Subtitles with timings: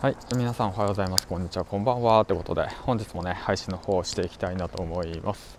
[0.00, 1.26] はい、皆さんおはようございます。
[1.26, 2.24] こんにちは、こんばんは。
[2.24, 5.58] ということで、本日もね、配信の方をしていきたいなと思います。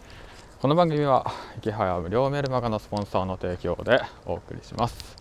[0.62, 5.18] この番組は、池早無料メールマガのスポンサーの提供でお送りします。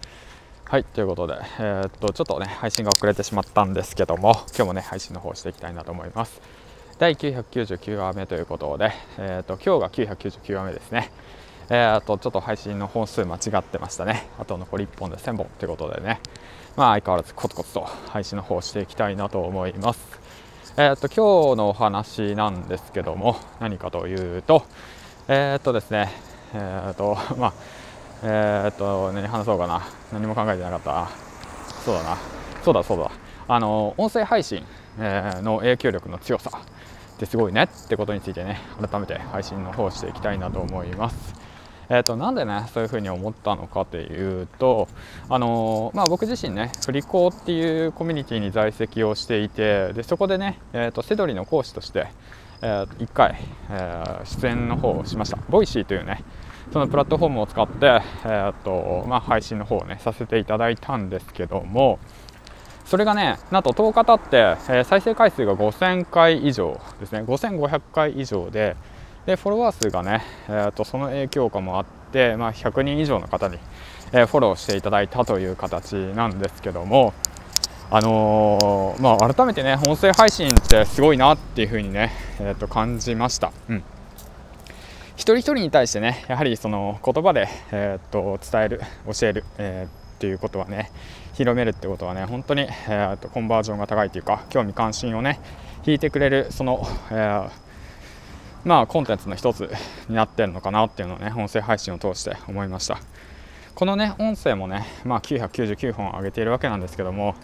[0.67, 6.41] はい、ということで、えーっと、ちょっとね、配信が遅れてしまったんですけども、今日もね、配信の方をしていきたいなと思います。
[7.01, 11.11] 第999話目ということで、えーっと、今日が999話目ですね。
[11.71, 14.29] えー、あとちょっと配信の本数間違ってましたね。
[14.39, 16.21] あと残り1本で1000本ということでね、
[16.79, 20.01] まあ相変わらずコツコツと配信の方をしていきたいなと思います。
[20.77, 24.63] えー、っと今日のお話なんですけども、何かというと、
[25.27, 26.13] えー、っとですね、
[26.55, 27.53] えー、っと まあ
[28.23, 31.09] えー、っと何話そうかな、何も考えてなかった。
[31.85, 32.17] そうだな、
[32.63, 33.11] そうだそうだ。
[33.49, 34.65] あの音声配信、
[35.01, 41.38] えの影響力の強さってすごいねってことについてね、改めて配信の方していきたいなと思います。
[41.91, 44.89] えー、となんでねそういうふうに思ったのかというと、
[45.29, 52.09] あのーまあ、僕自身ね振り子っていうコミュニティに在籍をしていてでそこでね、えー、とセドリの講師として、
[52.61, 53.37] えー、1回、
[53.71, 55.39] えー出演の方をしました。
[55.49, 56.23] Voicy というね
[56.73, 61.99] そのプラットフォームを使って、えーとまあ、配信の方をねさせていただいたんですけども
[62.85, 64.37] それがねなんと10日経って、
[64.73, 67.23] えー再生回数が5000回以上ですね。
[67.23, 68.77] 5500回以上で
[69.27, 73.59] でフォロワー数がね、えー、とその影響下もあって、まあ、100人以上の方に、
[74.13, 77.13] えーフォローしていただいたという形なんですけども、
[77.91, 83.53] あのーまあ、改めてね音声配信ってすごいなっていうふうにね、えー、と感じました。
[83.69, 83.83] うん
[85.17, 88.81] 一人一人に対してねやはりその言葉で、えー、と伝える
[89.13, 90.91] 教える、えーっていうことはね
[91.35, 95.39] 広めるってことはね本当に、えー、とコンバージョンが高いというか興味関心をね
[95.87, 97.51] 引いてくれるその、えー
[98.69, 99.73] まあコンテンツの一つ
[100.11, 102.99] になってるのかなっていうのをね音声配信を通して思いました。
[103.75, 107.35] このね音声もね、まあ、999本上げているわけなんですけども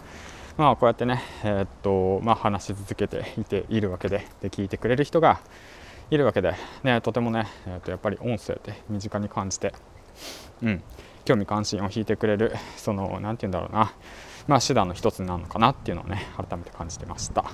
[0.55, 5.39] まあこうやってねえーっとまあ話し続けていているわけでで聞いてくれる人が
[6.11, 9.73] いるわけで、ね、とてもね、えーっとやっぱり音声って身近に感じて
[10.61, 10.83] うん
[11.23, 13.93] 興味関心を引いてくれるその何て言うんだろうな
[14.47, 17.45] まあ手段の一つなのかなっていうのをね改めて感じてました。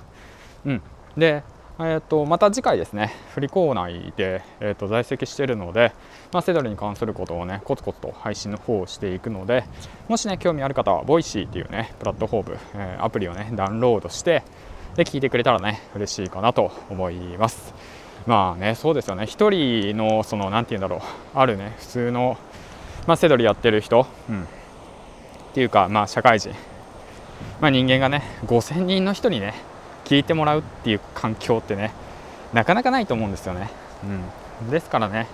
[0.65, 0.81] うん。
[1.15, 1.43] で
[1.83, 5.93] えー、とまた次回ですね、振り子内で、えー、と在籍しているので、
[6.31, 9.63] まあ、セドリに関することをね、コツコツと配信の方をしていくので、
[10.07, 14.43] もしね、興味ある方は、 Voicy っていうね、プラットフォーム、えーアプリをね、ダウンロードして、
[14.95, 17.73] で、聞いてくれたらね、嬉しいかなと思います。
[18.27, 20.99] まあね、そうですよね、一人の、その、なんて言うんだろう、
[21.33, 22.37] あるね、普通の、
[23.07, 24.45] まあ、セドリやってる人、うん、っ
[25.53, 26.51] ていうか、まあ、社会人、
[27.59, 29.53] まあ、人間がね、5000人の人にね、
[30.11, 31.93] 聞いてもらうっていう環境ってね
[32.51, 33.69] なかなかないと思うんですよね、
[34.61, 35.27] うん、ですからね、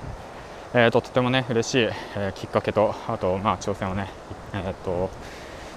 [0.75, 1.77] えーととてもね嬉しい、
[2.15, 4.07] えーきっかけとあとまあ挑戦をね
[4.53, 5.09] えーと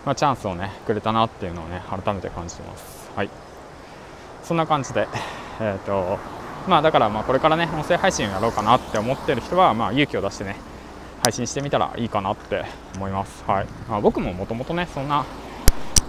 [0.04, 3.10] まあ、チャンスをねくれたなっていうのをね改めて感じてます。
[3.16, 3.30] はい。
[4.42, 5.08] そんな感じで
[5.60, 6.18] えっ、と
[6.68, 10.56] まあだからまあこれからね音声配信をやろうかなって思ってる人はまあ勇気を出してね
[11.22, 12.66] 配信してみたらいいかなって
[12.96, 13.44] 思います。
[13.46, 15.24] はい、まあ、僕ももともとねそんな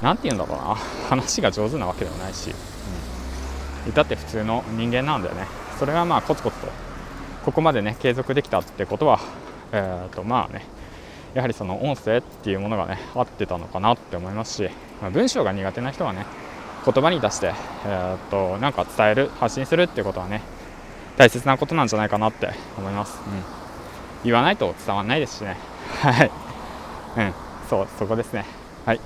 [0.02, 0.76] なんて言うんだろうな
[1.10, 2.54] 話が上手なわけではないし、
[3.88, 5.46] 至って普通の人間なんだよね。
[5.80, 6.68] それがまあコツコツと
[7.46, 9.20] ここまでね継続できたってことは
[9.72, 10.66] えー、とまあね
[11.34, 14.70] やはりその音声っていうものがね合ってたのかなって思いますし、
[15.02, 16.26] まあ文章が苦手な人はね
[16.86, 17.54] 言葉に出して、
[17.86, 20.42] えー、となんか伝える発信するってことはね
[21.18, 23.44] 大切なことなんじゃないかなって思います、うん、
[24.24, 25.58] 言わないと伝わらないですしね。
[26.02, 26.32] はい。
[27.18, 27.34] うん。
[27.70, 28.46] そうそこですね。
[28.86, 29.00] はい。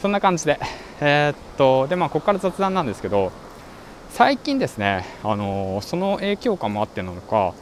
[0.00, 0.58] そんな感じで、
[1.00, 3.32] えーっと、で、まあ、ここから雑談なんですけど、
[4.12, 7.54] 最近ですね、あのその影響感もあってなのか、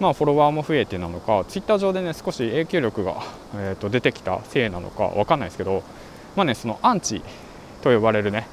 [0.00, 3.22] まあ、フォロワーも増えてなのか、ツイッター上でね、少し影響力が、
[3.54, 5.84] えーと出てきたせいなのかわかんないですけど、
[6.34, 7.22] まあね、そのアンチ
[7.82, 8.48] と呼ばれるね、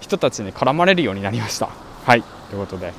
[0.00, 1.70] 人たちに絡まれるようになりました。
[2.04, 2.92] はい、ということで、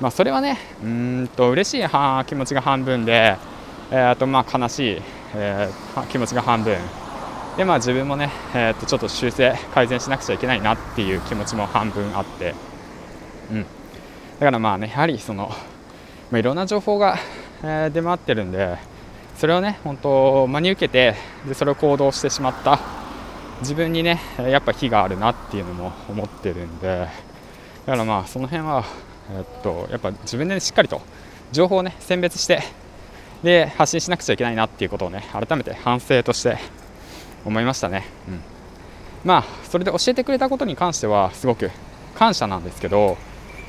[0.00, 1.88] まあ、それはね、うんと嬉しい
[2.26, 3.36] 気持ちが半分で、
[3.90, 5.02] えーとまあ悲しい、
[5.34, 6.78] えー気持ちが半分。
[7.56, 12.54] でまあ自分もね、えー、とちょっと修正改善しなくちゃいけないなっていう気持ちも半分あって、
[13.50, 13.66] うん、だ
[14.40, 15.50] からまあねやはりその、
[16.30, 17.16] まあ、いろんな情報が、
[17.62, 18.78] えー出回ってるんで
[19.36, 21.14] それをね本当真に受けて
[21.46, 23.02] でそれを行動してしまった。
[23.62, 27.06] 自分にねやっぱ非があるなっていうのも思ってるんで
[27.86, 28.84] だからまあその辺は、
[29.30, 31.00] えーっとやっぱ自分で、ね、しっかりと
[31.52, 32.60] 情報をね選別して
[33.42, 36.58] で発信しなくちゃいけないなっていうことをね改めて反省として
[37.44, 38.40] 思いましたね、うん、
[39.24, 41.70] まあそれで教えてくれたことに関してはすごく
[42.16, 43.16] 感謝なんですけど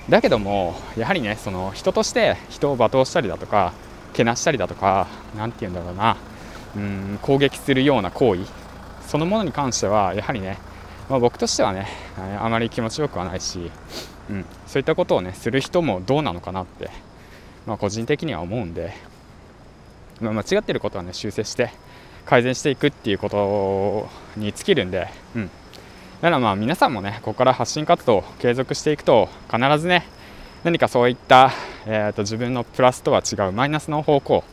[0.10, 3.74] だけどもやはりねその人として人を罵倒したりだとか
[4.14, 6.18] けなしたりだとか何て言うんだろうな
[6.76, 8.42] うん攻撃するような行為
[9.08, 10.58] そのものに関してはやはりね
[11.10, 11.88] まあ、僕としてはね
[12.40, 13.72] あまり気持ちよくはないし、
[14.30, 16.90] うん、そういったことをねする人もどうなのかなって、
[17.66, 18.94] まあ、個人的には思うんで、
[20.22, 21.72] まあ、間違ってることはね修正して
[22.26, 24.08] 改善していくっていうこと
[24.40, 25.52] に尽きるんで、うん、
[26.24, 30.06] だからまあ皆さんもねここから発信活動を継続していくと必ずね
[30.64, 31.52] 何かそういった、
[31.86, 34.46] えーと、自分のプラスとは違うマイナスの方向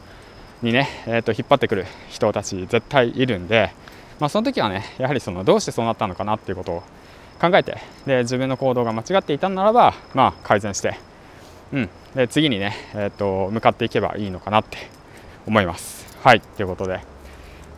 [0.62, 3.70] にね、えーと、引っ張ってくる人たち絶対いるんで、
[4.18, 6.82] まあ、その時はねやはりそのどうしてそうなったのかなっていうことを
[7.40, 10.98] 考えてで自分の行動が間違っていたならば、まあ、改善して、
[11.72, 14.76] うん、で次にね、えーと、向かっていけばいいのかなって
[15.46, 16.18] 思います。
[16.24, 16.40] はい。
[16.40, 17.00] ということで。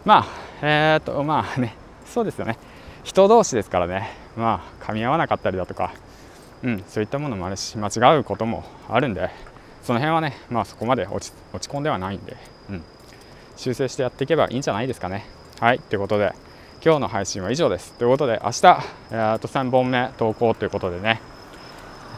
[0.06, 0.27] まあ
[0.62, 2.56] えっ、ー、とまあねそうですよね。
[3.04, 5.93] 人同士ですからねまあ噛み合わなかったりだとか
[6.62, 9.31] うん、そういったものもあるし間違うこともあるんで
[9.82, 12.37] その辺はね、まあ、そこまで落ち落ち込んではないんで、
[12.70, 12.82] うん、
[13.56, 15.26] 修正してやっていけばいいんじゃないですかね。
[15.58, 16.32] はいということで
[16.84, 17.93] 今日の配信は以上です。
[17.94, 18.66] ということで明日、
[19.10, 21.20] えー、と3本目投稿ということでね、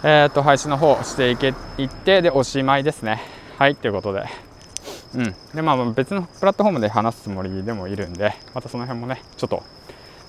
[0.02, 3.22] えー、と配信の方していけいってでおしまいですね。
[3.58, 4.24] はいということで。
[5.14, 9.62] うん、でまあ別のプラットフォームで話すつもりでもいるんでまたその辺もねちょっと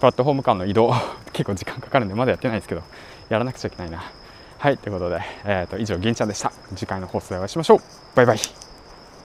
[0.06, 0.94] プラットフォーム間の移動
[1.34, 2.84] 結構時間かかるんでまだやってないですけど
[3.30, 4.04] やらなくちゃいけないな。
[4.60, 6.52] はい、ということで、えーと、以上、銀ちゃんでした。
[6.76, 7.80] 次回の放送でお会いしましょう。
[8.16, 8.65] バイバイ。